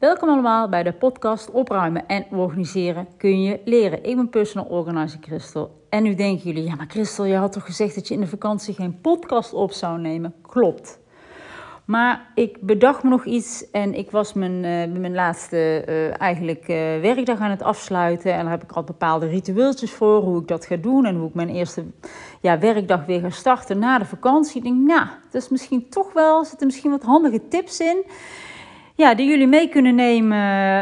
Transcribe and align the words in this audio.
Welkom 0.00 0.28
allemaal 0.28 0.68
bij 0.68 0.82
de 0.82 0.92
podcast 0.92 1.50
Opruimen 1.50 2.06
en 2.06 2.26
Organiseren 2.30 3.08
kun 3.16 3.42
je 3.42 3.60
leren. 3.64 4.04
Ik 4.04 4.16
ben 4.16 4.28
personal 4.28 4.66
organizer 4.66 5.18
Christel. 5.22 5.84
En 5.88 6.02
nu 6.02 6.14
denken 6.14 6.44
jullie, 6.44 6.64
ja 6.64 6.74
maar 6.74 6.86
Christel, 6.88 7.24
je 7.24 7.34
had 7.34 7.52
toch 7.52 7.64
gezegd 7.64 7.94
dat 7.94 8.08
je 8.08 8.14
in 8.14 8.20
de 8.20 8.26
vakantie 8.26 8.74
geen 8.74 9.00
podcast 9.00 9.52
op 9.52 9.72
zou 9.72 10.00
nemen? 10.00 10.34
Klopt. 10.42 10.98
Maar 11.84 12.30
ik 12.34 12.60
bedacht 12.60 13.02
me 13.02 13.08
nog 13.08 13.24
iets 13.24 13.70
en 13.70 13.94
ik 13.94 14.10
was 14.10 14.32
mijn, 14.32 14.52
uh, 14.52 14.98
mijn 15.00 15.14
laatste 15.14 15.84
uh, 15.88 16.20
eigenlijk 16.20 16.68
uh, 16.68 16.76
werkdag 17.00 17.38
aan 17.38 17.50
het 17.50 17.62
afsluiten. 17.62 18.32
En 18.32 18.42
daar 18.42 18.50
heb 18.50 18.62
ik 18.62 18.72
al 18.72 18.84
bepaalde 18.84 19.26
ritueeltjes 19.26 19.92
voor, 19.92 20.20
hoe 20.20 20.40
ik 20.40 20.48
dat 20.48 20.66
ga 20.66 20.76
doen 20.76 21.04
en 21.04 21.16
hoe 21.16 21.28
ik 21.28 21.34
mijn 21.34 21.48
eerste 21.48 21.84
ja, 22.40 22.58
werkdag 22.58 23.06
weer 23.06 23.20
ga 23.20 23.30
starten 23.30 23.78
na 23.78 23.98
de 23.98 24.04
vakantie. 24.04 24.56
Ik 24.56 24.62
denk, 24.62 24.86
nou, 24.86 25.06
dat 25.30 25.42
is 25.42 25.48
misschien 25.48 25.88
toch 25.88 26.12
wel, 26.12 26.44
zitten 26.44 26.66
misschien 26.66 26.90
wat 26.90 27.02
handige 27.02 27.48
tips 27.48 27.80
in 27.80 28.04
ja, 29.00 29.14
die 29.14 29.28
jullie 29.28 29.46
mee 29.46 29.68
kunnen 29.68 29.94
nemen. 29.94 30.38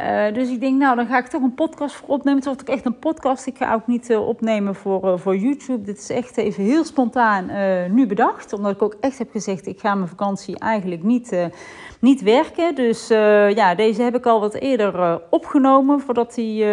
Uh, 0.00 0.34
dus 0.34 0.50
ik 0.50 0.60
denk, 0.60 0.78
nou, 0.78 0.96
dan 0.96 1.06
ga 1.06 1.18
ik 1.18 1.26
toch 1.26 1.42
een 1.42 1.54
podcast 1.54 1.94
voor 1.94 2.08
opnemen. 2.08 2.44
Wordt 2.44 2.60
ook 2.60 2.68
echt 2.68 2.86
een 2.86 2.98
podcast. 2.98 3.46
Ik 3.46 3.56
ga 3.56 3.74
ook 3.74 3.86
niet 3.86 4.10
uh, 4.10 4.28
opnemen 4.28 4.74
voor, 4.74 5.18
voor 5.18 5.36
YouTube. 5.36 5.82
Dit 5.82 5.98
is 5.98 6.10
echt 6.10 6.36
even 6.36 6.64
heel 6.64 6.84
spontaan 6.84 7.50
nu 7.94 8.06
bedacht. 8.06 8.52
Omdat 8.52 8.72
ik 8.72 8.82
ook 8.82 8.96
echt 9.00 9.18
heb 9.18 9.30
gezegd, 9.30 9.66
ik 9.66 9.80
ga 9.80 9.94
mijn 9.94 10.08
vakantie 10.08 10.58
eigenlijk 10.58 11.02
niet, 11.02 11.48
niet 12.00 12.22
werken. 12.22 12.74
Dus 12.74 13.08
ja, 13.54 13.74
deze 13.74 14.02
heb 14.02 14.16
ik 14.16 14.26
al 14.26 14.40
wat 14.40 14.54
eerder 14.54 15.20
opgenomen. 15.30 16.00
Voordat 16.00 16.34
die 16.34 16.64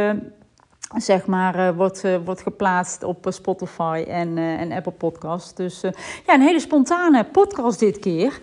zeg 0.95 1.25
maar, 1.25 1.55
uh, 1.55 1.69
wordt, 1.75 2.03
uh, 2.03 2.15
wordt 2.25 2.41
geplaatst 2.41 3.03
op 3.03 3.27
uh, 3.27 3.33
Spotify 3.33 4.05
en, 4.07 4.37
en 4.37 4.71
Apple 4.71 4.91
Podcast. 4.91 5.57
Dus 5.57 5.81
ja, 6.25 6.33
een 6.33 6.41
hele 6.41 6.59
spontane 6.59 7.23
podcast 7.23 7.79
dit 7.79 7.99
keer. 7.99 8.39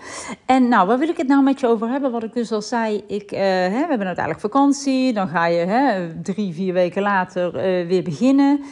En 0.46 0.68
nou, 0.68 0.86
waar 0.86 0.98
wil 0.98 1.08
ik 1.08 1.16
het 1.16 1.26
nou 1.26 1.42
met 1.42 1.60
je 1.60 1.66
over 1.66 1.88
hebben? 1.88 2.10
Wat 2.10 2.22
ik 2.22 2.32
dus 2.32 2.52
al 2.52 2.62
zei, 2.62 3.04
ik, 3.06 3.30
hè, 3.30 3.68
we 3.70 3.76
hebben 3.88 4.06
uiteindelijk 4.06 4.40
vakantie. 4.40 5.12
Dan 5.12 5.28
ga 5.28 5.46
je 5.46 5.64
hè, 5.64 6.12
drie, 6.22 6.54
vier 6.54 6.72
weken 6.72 7.02
later 7.02 7.52
weer 7.86 8.02
beginnen. 8.02 8.64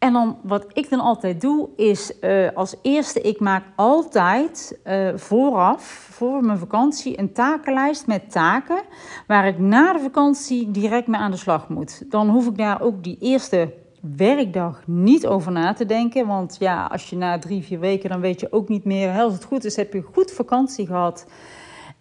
En 0.00 0.12
dan 0.12 0.38
wat 0.42 0.66
ik 0.72 0.90
dan 0.90 1.00
altijd 1.00 1.40
doe, 1.40 1.68
is 1.76 2.12
uh, 2.20 2.48
als 2.54 2.74
eerste, 2.82 3.20
ik 3.20 3.40
maak 3.40 3.64
altijd 3.76 4.78
uh, 4.84 5.16
vooraf, 5.16 5.82
voor 6.10 6.44
mijn 6.44 6.58
vakantie, 6.58 7.18
een 7.18 7.32
takenlijst 7.32 8.06
met 8.06 8.30
taken 8.30 8.82
waar 9.26 9.46
ik 9.46 9.58
na 9.58 9.92
de 9.92 9.98
vakantie 9.98 10.70
direct 10.70 11.06
mee 11.06 11.20
aan 11.20 11.30
de 11.30 11.36
slag 11.36 11.68
moet. 11.68 12.10
Dan 12.10 12.28
hoef 12.28 12.46
ik 12.46 12.56
daar 12.56 12.80
ook 12.80 13.04
die 13.04 13.16
eerste 13.20 13.72
werkdag 14.16 14.82
niet 14.86 15.26
over 15.26 15.52
na 15.52 15.72
te 15.72 15.86
denken. 15.86 16.26
Want 16.26 16.56
ja, 16.58 16.84
als 16.84 17.10
je 17.10 17.16
na 17.16 17.38
drie, 17.38 17.64
vier 17.64 17.80
weken, 17.80 18.10
dan 18.10 18.20
weet 18.20 18.40
je 18.40 18.52
ook 18.52 18.68
niet 18.68 18.84
meer. 18.84 19.20
Als 19.20 19.32
het 19.32 19.44
goed 19.44 19.64
is, 19.64 19.76
heb 19.76 19.92
je 19.92 20.02
goed 20.12 20.30
vakantie 20.30 20.86
gehad. 20.86 21.26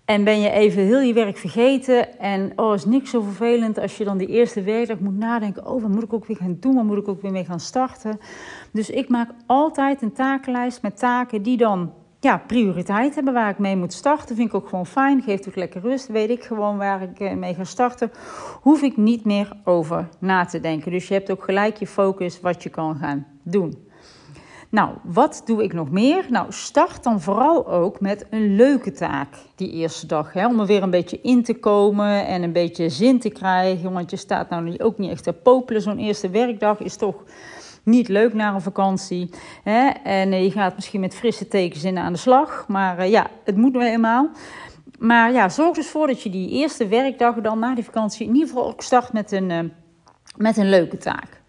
En 0.09 0.23
ben 0.23 0.39
je 0.39 0.49
even 0.49 0.83
heel 0.83 0.99
je 0.99 1.13
werk 1.13 1.37
vergeten. 1.37 2.19
En 2.19 2.51
oh, 2.55 2.73
is 2.73 2.85
niks 2.85 3.09
zo 3.09 3.21
vervelend 3.21 3.79
als 3.79 3.97
je 3.97 4.03
dan 4.03 4.17
die 4.17 4.27
eerste 4.27 4.61
werkdag 4.61 4.99
moet 4.99 5.17
nadenken. 5.17 5.67
Oh, 5.67 5.81
wat 5.81 5.91
moet 5.91 6.03
ik 6.03 6.13
ook 6.13 6.25
weer 6.25 6.37
gaan 6.37 6.57
doen? 6.59 6.75
Waar 6.75 6.85
moet 6.85 6.97
ik 6.97 7.07
ook 7.07 7.21
weer 7.21 7.31
mee 7.31 7.45
gaan 7.45 7.59
starten? 7.59 8.19
Dus 8.71 8.89
ik 8.89 9.09
maak 9.09 9.29
altijd 9.45 10.01
een 10.01 10.11
takenlijst 10.11 10.81
met 10.81 10.97
taken 10.97 11.41
die 11.41 11.57
dan 11.57 11.93
ja, 12.19 12.37
prioriteit 12.47 13.15
hebben 13.15 13.33
waar 13.33 13.49
ik 13.49 13.57
mee 13.57 13.75
moet 13.75 13.93
starten. 13.93 14.35
Vind 14.35 14.47
ik 14.47 14.53
ook 14.53 14.67
gewoon 14.67 14.85
fijn. 14.85 15.21
Geeft 15.21 15.47
ook 15.47 15.55
lekker 15.55 15.81
rust. 15.81 16.07
Weet 16.07 16.29
ik 16.29 16.43
gewoon 16.43 16.77
waar 16.77 17.01
ik 17.01 17.19
eh, 17.19 17.33
mee 17.33 17.53
ga 17.53 17.63
starten. 17.63 18.11
Hoef 18.61 18.81
ik 18.81 18.97
niet 18.97 19.25
meer 19.25 19.51
over 19.63 20.07
na 20.19 20.45
te 20.45 20.59
denken. 20.59 20.91
Dus 20.91 21.07
je 21.07 21.13
hebt 21.13 21.31
ook 21.31 21.43
gelijk 21.43 21.77
je 21.77 21.87
focus 21.87 22.39
wat 22.39 22.63
je 22.63 22.69
kan 22.69 22.95
gaan 22.95 23.25
doen. 23.43 23.88
Nou, 24.69 24.95
wat 25.03 25.41
doe 25.45 25.63
ik 25.63 25.73
nog 25.73 25.91
meer? 25.91 26.25
Nou, 26.29 26.45
start 26.49 27.03
dan 27.03 27.21
vooral 27.21 27.67
ook 27.67 27.99
met 27.99 28.25
een 28.29 28.55
leuke 28.55 28.91
taak 28.91 29.27
die 29.55 29.71
eerste 29.71 30.05
dag. 30.05 30.33
Hè, 30.33 30.47
om 30.47 30.59
er 30.59 30.65
weer 30.65 30.83
een 30.83 30.89
beetje 30.89 31.21
in 31.21 31.43
te 31.43 31.53
komen 31.53 32.27
en 32.27 32.43
een 32.43 32.51
beetje 32.51 32.89
zin 32.89 33.19
te 33.19 33.29
krijgen. 33.29 33.93
Want 33.93 34.09
je 34.09 34.17
staat 34.17 34.49
nou 34.49 34.77
ook 34.77 34.97
niet 34.97 35.11
echt 35.11 35.23
te 35.23 35.33
popelen. 35.33 35.81
Zo'n 35.81 35.97
eerste 35.97 36.29
werkdag 36.29 36.79
is 36.79 36.95
toch 36.95 37.23
niet 37.83 38.07
leuk 38.07 38.33
na 38.33 38.53
een 38.53 38.61
vakantie. 38.61 39.29
Hè? 39.63 39.89
En 39.89 40.31
eh, 40.31 40.43
je 40.43 40.51
gaat 40.51 40.75
misschien 40.75 40.99
met 40.99 41.15
frisse 41.15 41.47
tekens 41.47 41.85
aan 41.85 42.13
de 42.13 42.19
slag. 42.19 42.65
Maar 42.67 42.99
uh, 42.99 43.09
ja, 43.09 43.27
het 43.43 43.55
moet 43.55 43.73
nu 43.73 43.85
eenmaal. 43.85 44.29
Maar 44.99 45.31
ja, 45.31 45.49
zorg 45.49 45.75
dus 45.75 45.89
voor 45.89 46.07
dat 46.07 46.21
je 46.21 46.29
die 46.29 46.49
eerste 46.49 46.87
werkdag 46.87 47.35
dan 47.35 47.59
na 47.59 47.75
die 47.75 47.83
vakantie 47.83 48.27
in 48.27 48.33
ieder 48.33 48.47
geval 48.47 48.67
ook 48.67 48.81
start 48.81 49.13
met 49.13 49.31
een, 49.31 49.49
uh, 49.49 49.59
met 50.37 50.57
een 50.57 50.69
leuke 50.69 50.97
taak. 50.97 51.41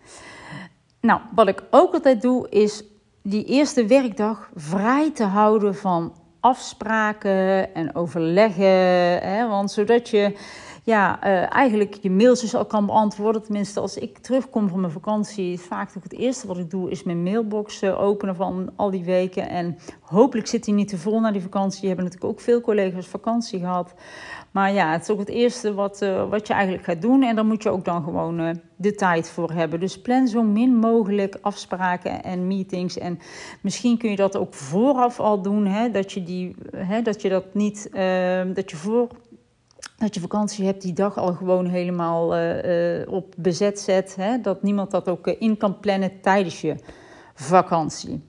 Nou, 1.00 1.20
wat 1.34 1.48
ik 1.48 1.62
ook 1.70 1.92
altijd 1.92 2.22
doe 2.22 2.48
is 2.48 2.84
die 3.22 3.44
eerste 3.44 3.86
werkdag 3.86 4.50
vrij 4.54 5.10
te 5.10 5.24
houden 5.24 5.74
van 5.74 6.12
afspraken 6.40 7.74
en 7.74 7.94
overleggen. 7.94 9.22
Hè, 9.22 9.48
want 9.48 9.70
zodat 9.70 10.08
je 10.08 10.36
ja, 10.90 11.26
uh, 11.26 11.54
eigenlijk 11.54 11.94
je 12.00 12.10
mails 12.10 12.54
al 12.54 12.64
kan 12.64 12.86
beantwoorden. 12.86 13.42
Tenminste, 13.42 13.80
als 13.80 13.96
ik 13.96 14.18
terugkom 14.18 14.68
van 14.68 14.80
mijn 14.80 14.92
vakantie, 14.92 15.52
is 15.52 15.62
vaak 15.62 15.90
toch 15.90 16.02
het 16.02 16.12
eerste 16.12 16.46
wat 16.46 16.58
ik 16.58 16.70
doe, 16.70 16.90
is 16.90 17.02
mijn 17.02 17.22
mailbox 17.22 17.82
uh, 17.82 18.00
openen 18.00 18.36
van 18.36 18.70
al 18.76 18.90
die 18.90 19.04
weken. 19.04 19.48
En 19.48 19.78
hopelijk 20.00 20.46
zit 20.46 20.64
die 20.64 20.74
niet 20.74 20.88
te 20.88 20.98
vol 20.98 21.20
na 21.20 21.30
die 21.30 21.42
vakantie. 21.42 21.80
Je 21.80 21.86
hebben 21.86 22.04
natuurlijk 22.04 22.32
ook 22.32 22.40
veel 22.40 22.60
collega's 22.60 23.06
vakantie 23.06 23.58
gehad. 23.58 23.94
Maar 24.50 24.72
ja, 24.72 24.92
het 24.92 25.02
is 25.02 25.10
ook 25.10 25.18
het 25.18 25.28
eerste 25.28 25.74
wat, 25.74 26.02
uh, 26.02 26.28
wat 26.28 26.46
je 26.46 26.52
eigenlijk 26.52 26.84
gaat 26.84 27.02
doen. 27.02 27.22
En 27.22 27.34
daar 27.34 27.46
moet 27.46 27.62
je 27.62 27.70
ook 27.70 27.84
dan 27.84 28.02
gewoon 28.02 28.60
de 28.76 28.94
tijd 28.94 29.28
voor 29.28 29.50
hebben. 29.52 29.80
Dus 29.80 30.00
plan 30.00 30.28
zo 30.28 30.42
min 30.42 30.76
mogelijk 30.76 31.38
afspraken 31.40 32.22
en 32.22 32.46
meetings. 32.46 32.98
En 32.98 33.18
misschien 33.60 33.98
kun 33.98 34.10
je 34.10 34.16
dat 34.16 34.36
ook 34.36 34.54
vooraf 34.54 35.20
al 35.20 35.42
doen. 35.42 35.66
Hè, 35.66 35.90
dat, 35.90 36.12
je 36.12 36.22
die, 36.22 36.56
hè, 36.76 37.02
dat 37.02 37.22
je 37.22 37.28
dat 37.28 37.54
niet, 37.54 37.88
dat 38.54 38.70
je 38.70 38.76
voor 38.76 39.08
dat 40.00 40.14
je 40.14 40.20
vakantie 40.20 40.64
hebt 40.64 40.82
die 40.82 40.92
dag 40.92 41.18
al 41.18 41.32
gewoon 41.32 41.66
helemaal 41.66 42.36
uh, 42.36 43.00
uh, 43.00 43.12
op 43.12 43.34
bezet 43.36 43.80
zet. 43.80 44.16
Hè? 44.16 44.40
Dat 44.40 44.62
niemand 44.62 44.90
dat 44.90 45.08
ook 45.08 45.26
in 45.26 45.56
kan 45.56 45.80
plannen 45.80 46.20
tijdens 46.20 46.60
je 46.60 46.76
vakantie. 47.34 48.22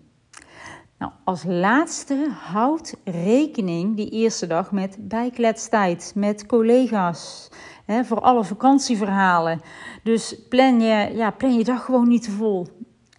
Nou, 0.98 1.12
als 1.24 1.44
laatste 1.44 2.30
houd 2.44 2.96
rekening 3.04 3.96
die 3.96 4.10
eerste 4.10 4.48
dag 4.48 4.72
met 4.72 4.98
bijkletstijd, 5.00 6.12
met 6.16 6.46
collega's, 6.46 7.50
hè, 7.86 8.04
voor 8.04 8.22
alle 8.22 8.44
vakantieverhalen. 8.44 9.62
Dus 10.04 10.48
plan 10.50 10.82
je, 10.82 11.12
ja, 11.16 11.32
plan 11.32 11.54
je 11.54 11.64
dag 11.64 11.86
gewoon 11.86 12.08
niet 12.08 12.24
te 12.24 12.32
vol. 12.32 12.68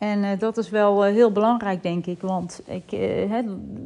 En 0.02 0.24
uh, 0.24 0.30
dat 0.38 0.56
is 0.56 0.70
wel 0.70 1.06
uh, 1.06 1.12
heel 1.12 1.32
belangrijk, 1.32 1.82
denk 1.82 2.06
ik. 2.06 2.20
Want 2.20 2.62
ik, 2.66 2.90
hè, 3.30 3.42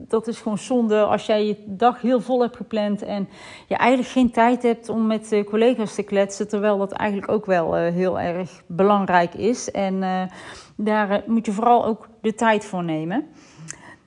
dat 0.09 0.29
is 0.29 0.39
gewoon 0.39 0.59
zonde 0.59 1.03
als 1.03 1.27
jij 1.27 1.47
je 1.47 1.57
dag 1.67 2.01
heel 2.01 2.21
vol 2.21 2.41
hebt 2.41 2.57
gepland 2.57 3.03
en 3.03 3.29
je 3.67 3.77
eigenlijk 3.77 4.11
geen 4.11 4.31
tijd 4.31 4.63
hebt 4.63 4.89
om 4.89 5.07
met 5.07 5.43
collega's 5.47 5.95
te 5.95 6.03
kletsen. 6.03 6.49
Terwijl 6.49 6.79
dat 6.79 6.93
eigenlijk 6.93 7.33
ook 7.33 7.47
wel 7.47 7.75
heel 7.75 8.21
erg 8.21 8.63
belangrijk 8.67 9.35
is. 9.35 9.71
En 9.71 10.29
daar 10.77 11.23
moet 11.27 11.47
je 11.47 11.53
vooral 11.53 11.85
ook 11.85 12.09
de 12.21 12.35
tijd 12.35 12.65
voor 12.65 12.85
nemen. 12.85 13.27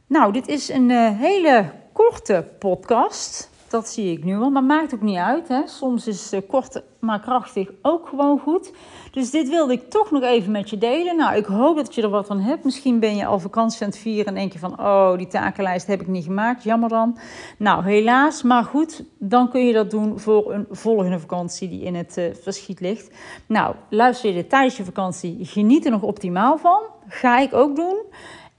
Nou, 0.07 0.33
dit 0.33 0.47
is 0.47 0.69
een 0.69 0.89
hele 1.15 1.65
korte 1.91 2.45
podcast. 2.59 3.48
Dat 3.69 3.89
zie 3.89 4.11
ik 4.11 4.23
nu 4.23 4.37
al, 4.37 4.49
maar 4.49 4.63
maakt 4.63 4.93
ook 4.93 5.01
niet 5.01 5.17
uit. 5.17 5.47
Hè? 5.47 5.67
Soms 5.67 6.07
is 6.07 6.33
uh, 6.33 6.39
kort 6.47 6.81
maar 6.99 7.19
krachtig 7.19 7.69
ook 7.81 8.07
gewoon 8.07 8.39
goed. 8.39 8.73
Dus 9.11 9.31
dit 9.31 9.49
wilde 9.49 9.73
ik 9.73 9.89
toch 9.89 10.11
nog 10.11 10.23
even 10.23 10.51
met 10.51 10.69
je 10.69 10.77
delen. 10.77 11.15
Nou, 11.15 11.35
ik 11.35 11.45
hoop 11.45 11.75
dat 11.75 11.95
je 11.95 12.01
er 12.01 12.09
wat 12.09 12.27
van 12.27 12.39
hebt. 12.39 12.63
Misschien 12.63 12.99
ben 12.99 13.15
je 13.15 13.25
al 13.25 13.39
vakantie 13.39 13.81
aan 13.81 13.89
het 13.89 13.97
vieren 13.97 14.25
en 14.25 14.33
denk 14.33 14.53
je 14.53 14.59
van... 14.59 14.79
oh, 14.79 15.17
die 15.17 15.27
takenlijst 15.27 15.87
heb 15.87 16.01
ik 16.01 16.07
niet 16.07 16.23
gemaakt, 16.23 16.63
jammer 16.63 16.89
dan. 16.89 17.17
Nou, 17.57 17.83
helaas, 17.83 18.43
maar 18.43 18.63
goed, 18.63 19.03
dan 19.17 19.49
kun 19.49 19.65
je 19.65 19.73
dat 19.73 19.91
doen 19.91 20.19
voor 20.19 20.53
een 20.53 20.65
volgende 20.69 21.19
vakantie 21.19 21.69
die 21.69 21.83
in 21.83 21.95
het 21.95 22.17
uh, 22.17 22.25
verschiet 22.41 22.79
ligt. 22.79 23.15
Nou, 23.45 23.75
luister 23.89 24.29
je 24.29 24.35
dit 24.35 24.49
tijdens 24.49 24.77
je 24.77 24.83
vakantie, 24.83 25.37
geniet 25.41 25.85
er 25.85 25.91
nog 25.91 26.01
optimaal 26.01 26.57
van. 26.57 26.81
Ga 27.07 27.39
ik 27.39 27.53
ook 27.53 27.75
doen. 27.75 27.97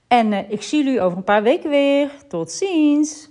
En 0.07 0.31
uh, 0.31 0.51
ik 0.51 0.61
zie 0.61 0.83
jullie 0.83 1.01
over 1.01 1.17
een 1.17 1.23
paar 1.23 1.43
weken 1.43 1.69
weer. 1.69 2.11
Tot 2.27 2.51
ziens! 2.51 3.30